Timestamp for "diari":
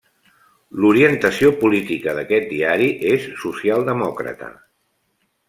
2.55-2.89